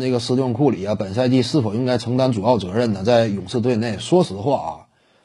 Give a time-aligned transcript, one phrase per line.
[0.00, 3.02] 这个斯蒂芬库里啊，本赛季是否应该承担主要责任呢？
[3.04, 4.70] 在勇士队内，说实话啊，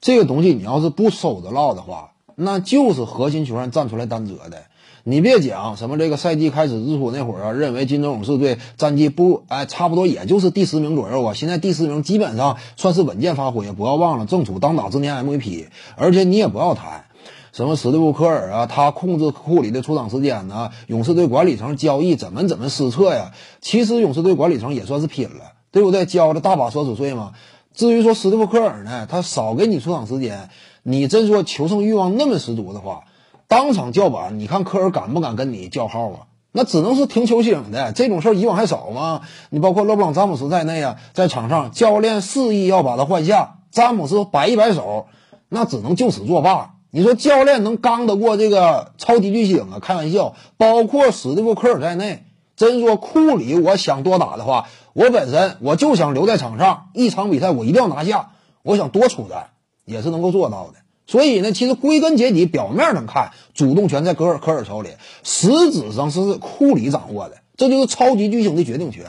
[0.00, 4.62] 这个东西你要是不收着唠的话，那就是核心球员站出来担责的。
[5.04, 11.34] 你别讲什么这个赛季开始之初那会儿啊，认为金州勇士队战绩不哎，差不多也就是第十名左右啊。
[11.34, 13.72] 现在第十名基本上算是稳健发挥。
[13.72, 15.66] 不要忘了，正处当打之年 MVP，
[15.96, 17.06] 而且你也不要谈。
[17.52, 20.70] 什么史蒂夫科尔啊，他控制库里的出场时间呢？
[20.86, 23.32] 勇士队管理层交易怎么怎么失策呀？
[23.60, 26.06] 其实勇士队管理层也算是拼了，对不对？
[26.06, 27.32] 交了大把奢侈税嘛。
[27.74, 30.48] 至于说史蒂夫科尔呢，他少给你出场时间，
[30.82, 33.04] 你真说求胜欲望那么十足的话，
[33.48, 36.18] 当场叫板，你看科尔敢不敢跟你叫号啊？
[36.52, 39.20] 那只能是停球星的这种事儿，以往还少吗？
[39.50, 45.04] 你包括勒布朗詹姆斯在内啊，在场上教练示意要把他换下，詹姆斯摆一摆手，
[45.50, 46.76] 那只能就此作罢。
[46.94, 49.78] 你说教练能刚得过这个超级巨星啊？
[49.80, 52.24] 开玩笑，包括史蒂夫·科尔在内，
[52.54, 59.46] 真说库里，我想多打的话，我本身我就想留在场上，一场比赛我一定要拿下，我想多出战
[59.86, 60.74] 也是能够做到的。
[61.06, 64.90] 所以呢，其实归根结底，表面上看主动权在科尔科尔手里，
[65.22, 69.06] 实质上是库里掌握的，这就是超级巨星的决定权，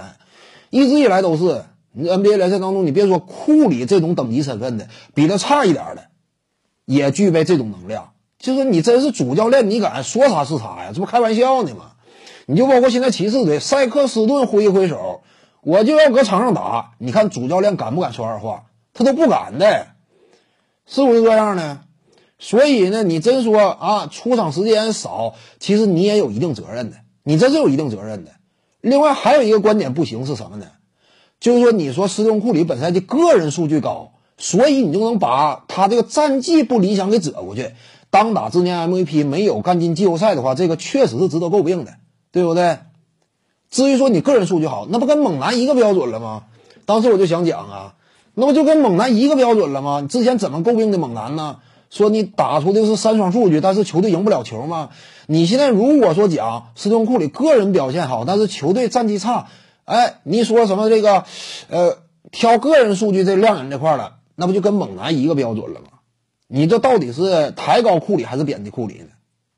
[0.70, 1.66] 一直以来都是。
[1.96, 6.06] 你 NBA 联赛当中，你别说库里这种等级身份的，比他差一点的。
[6.86, 10.92] 也具备这种能量，就是你真是主教练，你敢说啥是啥呀？
[10.94, 11.92] 这不开玩笑呢吗？
[12.46, 15.22] 你就包括现在骑士队，塞克斯顿挥一挥手，
[15.62, 18.66] 我就要搁场上打，你看主教练敢不敢说二话？
[18.94, 19.88] 他都不敢的，
[20.86, 21.82] 是不是这样呢？
[22.38, 28.32] 所以呢，你真说啊，出场时间少，其实你也有一定责任的，你真是有一定责任的。
[28.82, 30.68] 另外还有一个观点不行是什么呢？
[31.40, 34.12] 就是说，你说斯通库里本赛季个人数据高。
[34.44, 37.72] 所以你就能把他这个战绩不理想给遮过去。
[38.10, 41.94] 当打之年 MVP 没有干进季后赛的话，这个确实是值得诟病的，
[42.34, 42.80] 对不对？
[43.72, 46.44] 至于说你个人数据好，那不跟猛男一个标准了吗？
[46.86, 47.96] 当时我就想讲啊，
[48.34, 50.02] 那不就跟猛男一个标准了吗？
[50.02, 51.60] 你之前怎么诟病的猛男呢？
[51.90, 54.90] 说你打出的是三双数据，但是球队赢不了球吗？
[55.26, 59.48] 你现在如果说讲斯通库里个人表现好，但是球队战绩差，
[59.86, 61.24] 哎，你说什么这个，
[61.70, 64.16] 呃，挑个人数据这亮眼这块了？
[64.36, 65.88] 那不就跟猛男一个标准了吗？
[66.48, 69.08] 你这到底是抬高库里还是贬低库里呢？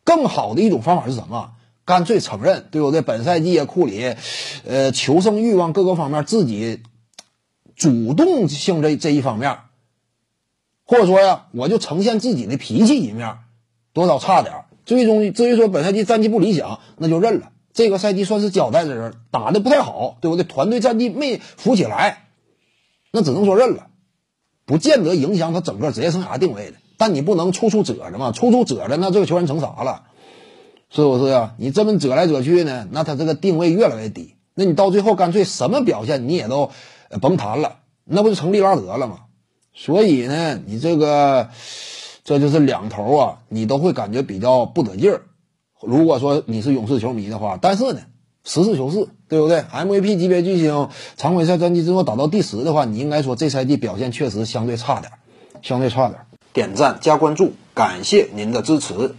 [0.04, 1.52] 更好的一种方法是什么？
[1.84, 3.02] 干脆承认，对不对？
[3.02, 4.16] 本赛季啊库里，
[4.66, 6.82] 呃，求胜欲望各个方面自己
[7.76, 9.58] 主动性这这一方面，
[10.86, 13.38] 或者说呀，我就呈现自己的脾气一面，
[13.94, 14.66] 多少差点。
[14.86, 17.52] 最终至于说本赛季战绩不理想，那就认了。
[17.74, 20.44] 这个赛季算是交代在这儿，打的不太好，对不对？
[20.44, 22.28] 团队战绩没扶起来，
[23.12, 23.88] 那只能说认了。
[24.66, 30.04] 不见得影响他整个职业生涯定位的，但你不能处处褶着嘛，处处褶着，那这个球员成啥了？
[30.90, 31.54] 是不是呀？
[31.58, 36.72] 你这么褶来褶去呢，那他这个定位越来越低，那你到最后干脆什么表现你也都
[37.22, 39.20] 甭谈了，那不就成利拉德了吗？
[39.74, 41.50] 所以呢，你这个
[42.24, 45.22] 这就是两头啊，你都会感觉比较不得劲儿。
[45.82, 48.00] 如果说你是勇士球迷的话，但是呢。
[48.46, 55.12] 实事求是，对不对？MVP 级别巨星，常规赛战绩最后打到第十的话，你应该说这赛季表现确实相对差点，
[55.62, 56.22] 相对差点。
[56.54, 59.16] 点赞加关注，感谢您的支持。